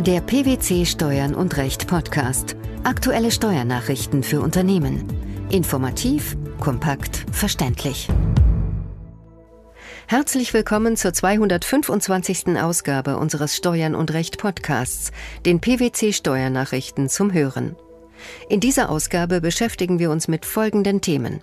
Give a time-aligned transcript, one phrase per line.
[0.00, 2.56] Der PwC Steuern und Recht Podcast.
[2.84, 5.04] Aktuelle Steuernachrichten für Unternehmen.
[5.50, 8.08] Informativ, kompakt, verständlich.
[10.06, 12.56] Herzlich willkommen zur 225.
[12.62, 15.12] Ausgabe unseres Steuern und Recht Podcasts,
[15.44, 17.76] den PwC Steuernachrichten zum Hören.
[18.48, 21.42] In dieser Ausgabe beschäftigen wir uns mit folgenden Themen.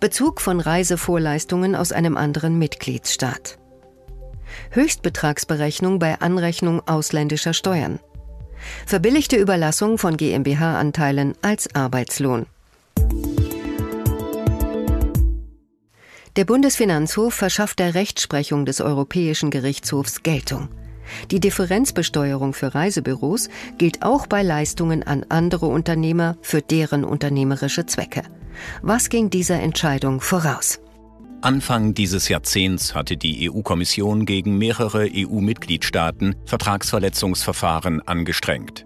[0.00, 3.59] Bezug von Reisevorleistungen aus einem anderen Mitgliedsstaat.
[4.70, 8.00] Höchstbetragsberechnung bei Anrechnung ausländischer Steuern.
[8.86, 12.46] Verbilligte Überlassung von GmbH-Anteilen als Arbeitslohn.
[16.36, 20.68] Der Bundesfinanzhof verschafft der Rechtsprechung des Europäischen Gerichtshofs Geltung.
[21.30, 28.22] Die Differenzbesteuerung für Reisebüros gilt auch bei Leistungen an andere Unternehmer für deren unternehmerische Zwecke.
[28.82, 30.78] Was ging dieser Entscheidung voraus?
[31.42, 38.84] Anfang dieses Jahrzehnts hatte die EU-Kommission gegen mehrere EU-Mitgliedstaaten Vertragsverletzungsverfahren angestrengt.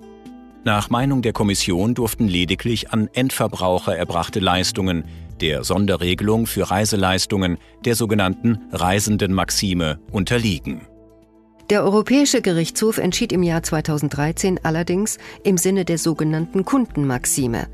[0.62, 5.05] Nach Meinung der Kommission durften lediglich an Endverbraucher erbrachte Leistungen
[5.41, 10.83] der Sonderregelung für Reiseleistungen der sogenannten Reisendenmaxime unterliegen.
[11.71, 17.67] Der Europäische Gerichtshof entschied im Jahr 2013 allerdings im Sinne der sogenannten Kundenmaxime.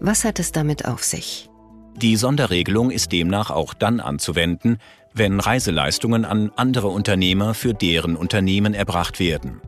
[0.00, 1.51] Was hat es damit auf sich?
[1.96, 4.78] Die Sonderregelung ist demnach auch dann anzuwenden,
[5.14, 9.60] wenn Reiseleistungen an andere Unternehmer für deren Unternehmen erbracht werden.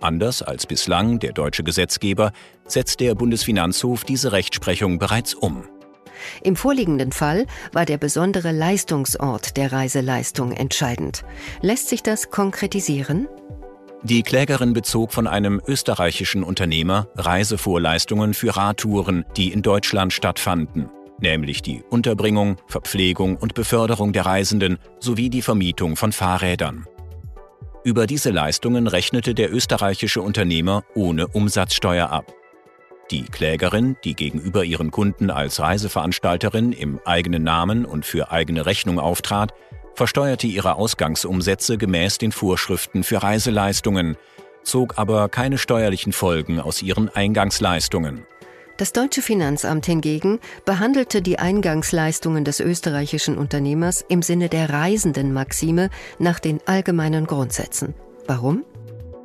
[0.00, 2.32] Anders als bislang der deutsche Gesetzgeber
[2.66, 5.64] setzt der Bundesfinanzhof diese Rechtsprechung bereits um.
[6.42, 11.24] Im vorliegenden Fall war der besondere Leistungsort der Reiseleistung entscheidend.
[11.60, 13.28] Lässt sich das konkretisieren?
[14.02, 21.62] Die Klägerin bezog von einem österreichischen Unternehmer Reisevorleistungen für Radtouren, die in Deutschland stattfanden nämlich
[21.62, 26.86] die Unterbringung, Verpflegung und Beförderung der Reisenden sowie die Vermietung von Fahrrädern.
[27.84, 32.32] Über diese Leistungen rechnete der österreichische Unternehmer ohne Umsatzsteuer ab.
[33.12, 38.98] Die Klägerin, die gegenüber ihren Kunden als Reiseveranstalterin im eigenen Namen und für eigene Rechnung
[38.98, 39.54] auftrat,
[39.94, 44.16] versteuerte ihre Ausgangsumsätze gemäß den Vorschriften für Reiseleistungen,
[44.64, 48.26] zog aber keine steuerlichen Folgen aus ihren Eingangsleistungen.
[48.76, 55.88] Das deutsche Finanzamt hingegen behandelte die Eingangsleistungen des österreichischen Unternehmers im Sinne der Reisendenmaxime
[56.18, 57.94] nach den allgemeinen Grundsätzen.
[58.26, 58.64] Warum?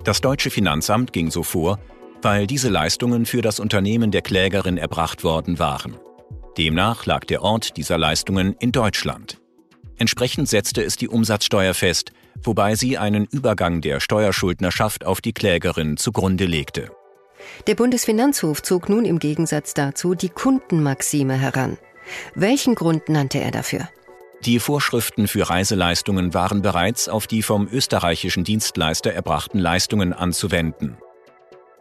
[0.06, 1.80] Das deutsche Finanzamt ging so vor,
[2.22, 5.98] weil diese Leistungen für das Unternehmen der Klägerin erbracht worden waren.
[6.58, 9.42] Demnach lag der Ort dieser Leistungen in Deutschland.
[9.98, 15.98] Entsprechend setzte es die Umsatzsteuer fest, wobei sie einen Übergang der Steuerschuldnerschaft auf die Klägerin
[15.98, 16.90] zugrunde legte.
[17.68, 21.78] Der Bundesfinanzhof zog nun im Gegensatz dazu die Kundenmaxime heran.
[22.36, 23.88] Welchen Grund nannte er dafür?
[24.46, 30.98] Die Vorschriften für Reiseleistungen waren bereits auf die vom österreichischen Dienstleister erbrachten Leistungen anzuwenden.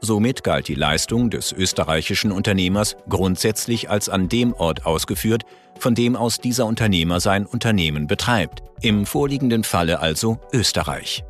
[0.03, 5.45] Somit galt die Leistung des österreichischen Unternehmers grundsätzlich als an dem Ort ausgeführt,
[5.79, 11.25] von dem aus dieser Unternehmer sein Unternehmen betreibt, im vorliegenden Falle also Österreich.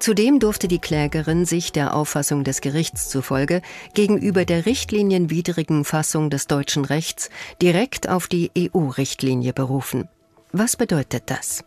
[0.00, 3.60] Zudem durfte die Klägerin sich der Auffassung des Gerichts zufolge
[3.92, 7.28] gegenüber der richtlinienwidrigen Fassung des deutschen Rechts
[7.60, 10.08] direkt auf die EU-Richtlinie berufen.
[10.52, 11.64] Was bedeutet das?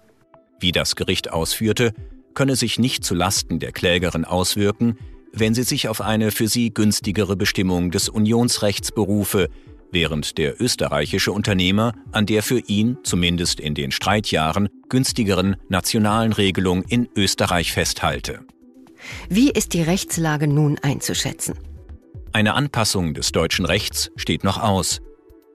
[0.60, 1.94] Wie das Gericht ausführte,
[2.34, 4.98] könne sich nicht zu Lasten der Klägerin auswirken,
[5.32, 9.50] wenn sie sich auf eine für sie günstigere Bestimmung des Unionsrechts berufe,
[9.94, 16.84] während der österreichische Unternehmer an der für ihn, zumindest in den Streitjahren, günstigeren nationalen Regelung
[16.84, 18.42] in Österreich festhalte.
[19.30, 21.56] Wie ist die Rechtslage nun einzuschätzen?
[22.32, 25.02] Eine Anpassung des deutschen Rechts steht noch aus.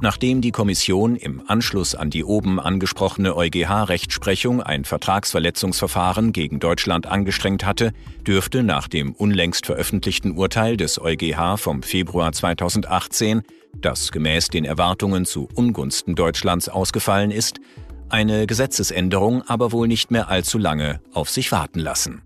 [0.01, 7.67] Nachdem die Kommission im Anschluss an die oben angesprochene EuGH-Rechtsprechung ein Vertragsverletzungsverfahren gegen Deutschland angestrengt
[7.67, 7.91] hatte,
[8.25, 13.43] dürfte nach dem unlängst veröffentlichten Urteil des EuGH vom Februar 2018
[13.75, 17.61] das gemäß den Erwartungen zu Ungunsten Deutschlands ausgefallen ist,
[18.09, 22.23] eine Gesetzesänderung aber wohl nicht mehr allzu lange auf sich warten lassen.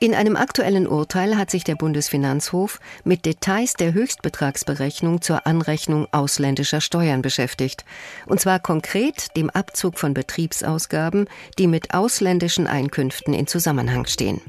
[0.00, 6.80] In einem aktuellen Urteil hat sich der Bundesfinanzhof mit Details der Höchstbetragsberechnung zur Anrechnung ausländischer
[6.80, 7.84] Steuern beschäftigt,
[8.26, 11.26] und zwar konkret dem Abzug von Betriebsausgaben,
[11.58, 14.40] die mit ausländischen Einkünften in Zusammenhang stehen.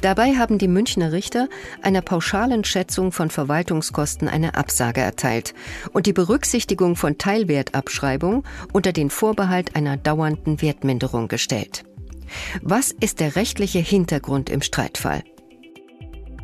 [0.00, 1.48] Dabei haben die Münchner Richter
[1.82, 5.54] einer pauschalen Schätzung von Verwaltungskosten eine Absage erteilt
[5.92, 11.84] und die Berücksichtigung von Teilwertabschreibung unter den Vorbehalt einer dauernden Wertminderung gestellt.
[12.62, 15.22] Was ist der rechtliche Hintergrund im Streitfall?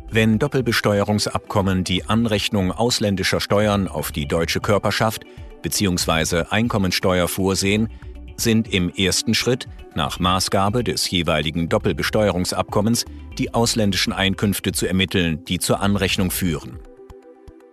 [0.09, 5.25] Wenn Doppelbesteuerungsabkommen die Anrechnung ausländischer Steuern auf die deutsche Körperschaft
[5.61, 6.43] bzw.
[6.49, 7.89] Einkommensteuer vorsehen,
[8.37, 13.05] sind im ersten Schritt nach Maßgabe des jeweiligen Doppelbesteuerungsabkommens
[13.37, 16.79] die ausländischen Einkünfte zu ermitteln, die zur Anrechnung führen.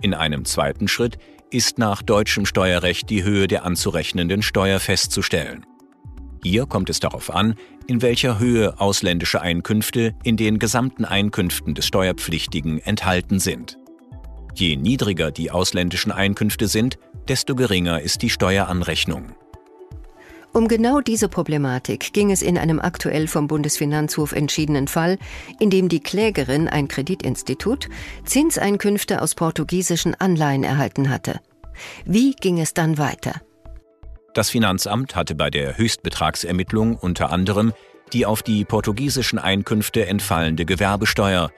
[0.00, 1.18] In einem zweiten Schritt
[1.50, 5.66] ist nach deutschem Steuerrecht die Höhe der anzurechnenden Steuer festzustellen.
[6.42, 7.54] Hier kommt es darauf an,
[7.86, 13.78] in welcher Höhe ausländische Einkünfte in den gesamten Einkünften des Steuerpflichtigen enthalten sind.
[14.54, 16.98] Je niedriger die ausländischen Einkünfte sind,
[17.28, 19.34] desto geringer ist die Steueranrechnung.
[20.52, 25.18] Um genau diese Problematik ging es in einem aktuell vom Bundesfinanzhof entschiedenen Fall,
[25.58, 27.88] in dem die Klägerin, ein Kreditinstitut,
[28.24, 31.40] Zinseinkünfte aus portugiesischen Anleihen erhalten hatte.
[32.04, 33.40] Wie ging es dann weiter?
[34.34, 37.72] Das Finanzamt hatte bei der Höchstbetragsermittlung unter anderem
[38.12, 41.50] die auf die portugiesischen Einkünfte entfallende Gewerbesteuer,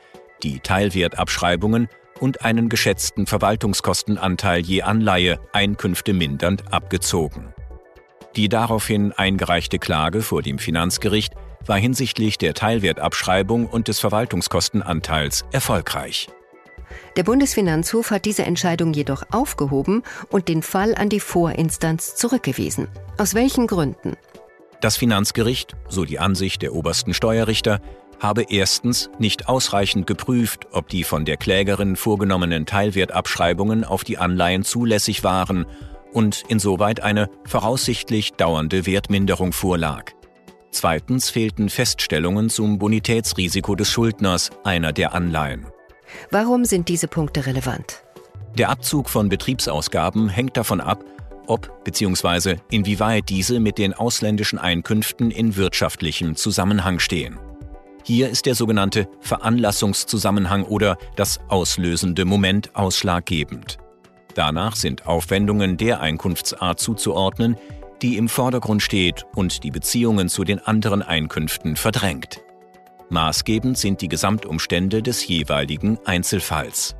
[0.43, 1.89] die Teilwertabschreibungen
[2.21, 7.53] und einen geschätzten Verwaltungskostenanteil je Anleihe Einkünfte mindernd abgezogen.
[8.37, 11.35] Die daraufhin eingereichte Klage vor dem Finanzgericht
[11.67, 16.29] war hinsichtlich der Teilwertabschreibung und des Verwaltungskostenanteils erfolgreich.
[17.17, 22.89] Der Bundesfinanzhof hat diese Entscheidung jedoch aufgehoben und den Fall an die Vorinstanz zurückgewiesen.
[23.19, 24.17] Aus welchen Gründen?
[24.81, 27.81] Das Finanzgericht, so die Ansicht der obersten Steuerrichter,
[28.21, 34.65] habe erstens nicht ausreichend geprüft, ob die von der Klägerin vorgenommenen Teilwertabschreibungen auf die Anleihen
[34.65, 35.67] zulässig waren
[36.15, 40.13] und insoweit eine voraussichtlich dauernde Wertminderung vorlag.
[40.71, 45.67] Zweitens fehlten Feststellungen zum Bonitätsrisiko des Schuldners einer der Anleihen.
[46.31, 48.03] Warum sind diese Punkte relevant?
[48.57, 51.05] Der Abzug von Betriebsausgaben hängt davon ab,
[51.47, 52.57] ob bzw.
[52.71, 57.39] inwieweit diese mit den ausländischen Einkünften in wirtschaftlichem Zusammenhang stehen.
[58.05, 63.79] Hier ist der sogenannte Veranlassungszusammenhang oder das auslösende Moment ausschlaggebend.
[64.35, 67.57] Danach sind Aufwendungen der Einkunftsart zuzuordnen,
[68.03, 72.43] die im Vordergrund steht und die Beziehungen zu den anderen Einkünften verdrängt.
[73.09, 76.97] Maßgebend sind die Gesamtumstände des jeweiligen Einzelfalls.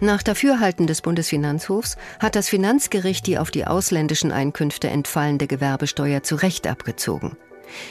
[0.00, 6.34] Nach Dafürhalten des Bundesfinanzhofs hat das Finanzgericht die auf die ausländischen Einkünfte entfallende Gewerbesteuer zu
[6.36, 7.36] Recht abgezogen.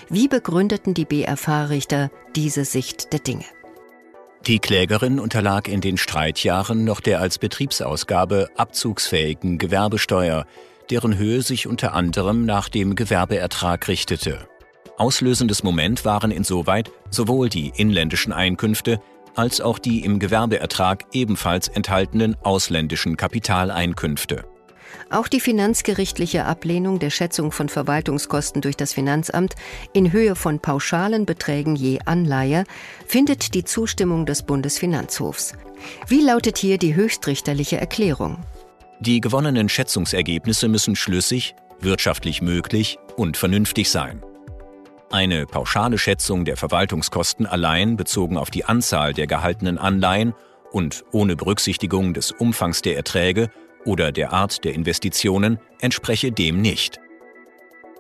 [0.10, 3.46] Wie begründeten die BFH-Richter diese Sicht der Dinge?
[4.48, 10.46] Die Klägerin unterlag in den Streitjahren noch der als Betriebsausgabe abzugsfähigen Gewerbesteuer,
[10.92, 14.48] deren Höhe sich unter anderem nach dem Gewerbeertrag richtete.
[14.98, 19.02] Auslösendes Moment waren insoweit sowohl die inländischen Einkünfte
[19.34, 24.46] als auch die im Gewerbeertrag ebenfalls enthaltenen ausländischen Kapitaleinkünfte.
[25.10, 29.56] Auch die finanzgerichtliche Ablehnung der Schätzung von Verwaltungskosten durch das Finanzamt
[29.94, 32.64] in Höhe von pauschalen Beträgen je Anleihe
[33.08, 35.54] findet die Zustimmung des Bundesfinanzhofs.
[36.08, 38.38] Wie lautet hier die höchstrichterliche Erklärung?
[39.00, 44.24] Die gewonnenen Schätzungsergebnisse müssen schlüssig, wirtschaftlich möglich und vernünftig sein.
[45.12, 50.34] Eine pauschale Schätzung der Verwaltungskosten allein bezogen auf die Anzahl der gehaltenen Anleihen
[50.72, 53.50] und ohne Berücksichtigung des Umfangs der Erträge
[53.86, 57.00] oder der Art der Investitionen entspreche dem nicht.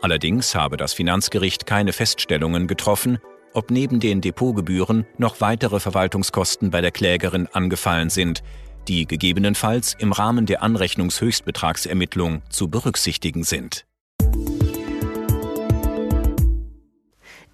[0.01, 3.19] Allerdings habe das Finanzgericht keine Feststellungen getroffen,
[3.53, 8.43] ob neben den Depotgebühren noch weitere Verwaltungskosten bei der Klägerin angefallen sind,
[8.87, 13.85] die gegebenenfalls im Rahmen der Anrechnungshöchstbetragsermittlung zu berücksichtigen sind.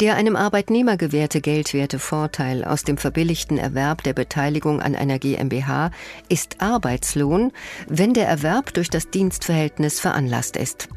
[0.01, 5.91] Der einem Arbeitnehmer gewährte geldwerte Vorteil aus dem verbilligten Erwerb der Beteiligung an einer GmbH
[6.27, 7.51] ist Arbeitslohn,
[7.88, 10.89] wenn der Erwerb durch das Dienstverhältnis veranlasst ist.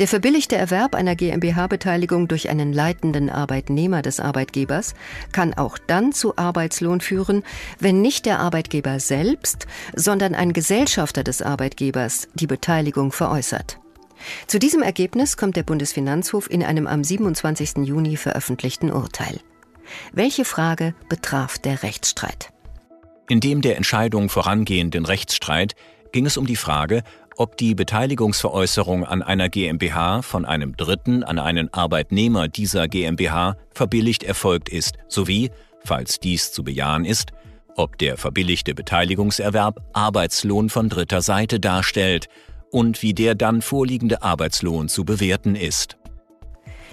[0.00, 4.94] Der verbilligte Erwerb einer GmbH-Beteiligung durch einen leitenden Arbeitnehmer des Arbeitgebers
[5.30, 7.44] kann auch dann zu Arbeitslohn führen,
[7.78, 13.78] wenn nicht der Arbeitgeber selbst, sondern ein Gesellschafter des Arbeitgebers die Beteiligung veräußert.
[14.46, 17.86] Zu diesem Ergebnis kommt der Bundesfinanzhof in einem am 27.
[17.86, 19.40] Juni veröffentlichten Urteil.
[20.12, 22.50] Welche Frage betraf der Rechtsstreit?
[23.28, 25.74] In dem der Entscheidung vorangehenden Rechtsstreit
[26.12, 27.02] ging es um die Frage,
[27.36, 34.24] ob die Beteiligungsveräußerung an einer GmbH von einem Dritten an einen Arbeitnehmer dieser GmbH verbilligt
[34.24, 35.50] erfolgt ist, sowie,
[35.84, 37.30] falls dies zu bejahen ist,
[37.76, 42.28] ob der verbilligte Beteiligungserwerb Arbeitslohn von dritter Seite darstellt
[42.70, 45.98] und wie der dann vorliegende Arbeitslohn zu bewerten ist.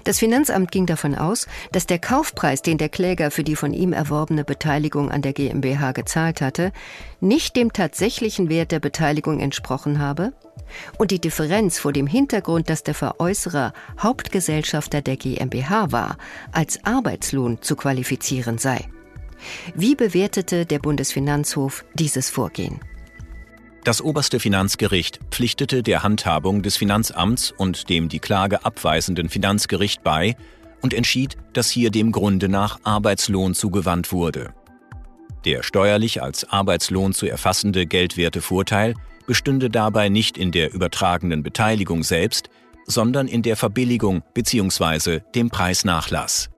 [0.06, 3.92] Das Finanzamt ging davon aus, dass der Kaufpreis, den der Kläger für die von ihm
[3.92, 6.70] erworbene Beteiligung an der GmbH gezahlt hatte,
[7.20, 10.32] nicht dem tatsächlichen Wert der Beteiligung entsprochen habe
[10.96, 16.18] und die Differenz vor dem Hintergrund, dass der Veräußerer Hauptgesellschafter der GmbH war,
[16.52, 18.88] als Arbeitslohn zu qualifizieren sei.
[19.74, 22.78] Wie bewertete der Bundesfinanzhof dieses Vorgehen?
[23.86, 30.34] Das oberste Finanzgericht pflichtete der Handhabung des Finanzamts und dem die Klage abweisenden Finanzgericht bei
[30.82, 34.52] und entschied, dass hier dem Grunde nach Arbeitslohn zugewandt wurde.
[35.44, 38.94] Der steuerlich als Arbeitslohn zu erfassende Geldwertevorteil
[39.28, 42.50] bestünde dabei nicht in der übertragenen Beteiligung selbst,
[42.86, 45.20] sondern in der Verbilligung bzw.
[45.36, 46.50] dem Preisnachlass.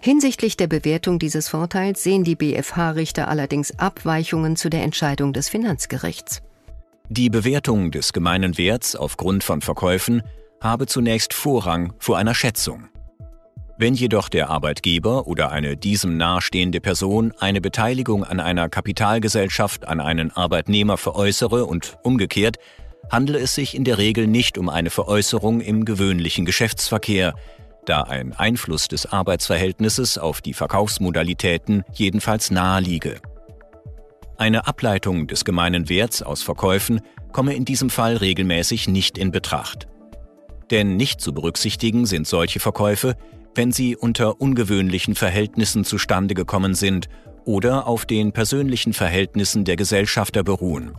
[0.00, 6.42] Hinsichtlich der Bewertung dieses Vorteils sehen die BFH-Richter allerdings Abweichungen zu der Entscheidung des Finanzgerichts.
[7.08, 10.22] Die Bewertung des gemeinen Werts aufgrund von Verkäufen
[10.60, 12.88] habe zunächst Vorrang vor einer Schätzung.
[13.76, 20.00] Wenn jedoch der Arbeitgeber oder eine diesem nahestehende Person eine Beteiligung an einer Kapitalgesellschaft an
[20.00, 22.56] einen Arbeitnehmer veräußere und umgekehrt,
[23.10, 27.34] handle es sich in der Regel nicht um eine Veräußerung im gewöhnlichen Geschäftsverkehr,
[27.88, 33.20] da ein Einfluss des Arbeitsverhältnisses auf die Verkaufsmodalitäten jedenfalls nahe liege.
[34.36, 37.00] Eine Ableitung des gemeinen Werts aus Verkäufen
[37.32, 39.86] komme in diesem Fall regelmäßig nicht in Betracht.
[40.70, 43.16] Denn nicht zu berücksichtigen sind solche Verkäufe,
[43.54, 47.08] wenn sie unter ungewöhnlichen Verhältnissen zustande gekommen sind
[47.44, 50.94] oder auf den persönlichen Verhältnissen der Gesellschafter beruhen.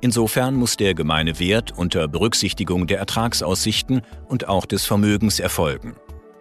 [0.00, 5.94] Insofern muss der gemeine Wert unter Berücksichtigung der Ertragsaussichten und auch des Vermögens erfolgen.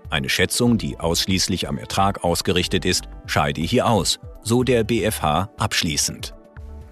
[0.09, 6.33] Eine Schätzung, die ausschließlich am Ertrag ausgerichtet ist, scheide hier aus, so der BfH abschließend.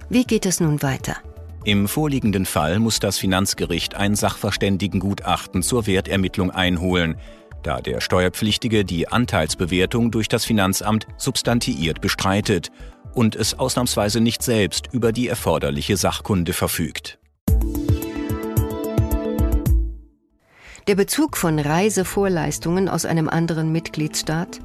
[0.09, 1.15] Wie geht es nun weiter?
[1.63, 7.15] Im vorliegenden Fall muss das Finanzgericht ein Sachverständigengutachten zur Wertermittlung einholen,
[7.63, 12.71] da der Steuerpflichtige die Anteilsbewertung durch das Finanzamt substantiiert bestreitet
[13.17, 17.17] und es ausnahmsweise nicht selbst über die erforderliche Sachkunde verfügt.
[20.87, 24.61] Der Bezug von Reisevorleistungen aus einem anderen Mitgliedsstaat,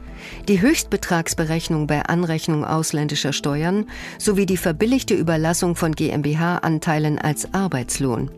[0.46, 3.86] die Höchstbetragsberechnung bei Anrechnung ausländischer Steuern
[4.18, 8.30] sowie die verbilligte Überlassung von GmbH-Anteilen als Arbeitslohn.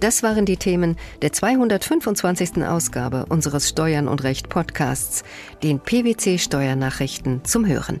[0.00, 2.64] Das waren die Themen der 225.
[2.64, 5.22] Ausgabe unseres Steuern und Recht Podcasts,
[5.62, 8.00] den PwC Steuernachrichten zum Hören.